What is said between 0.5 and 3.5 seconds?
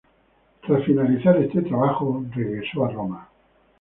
Tras finalizar este trabajo, regresó a Roma.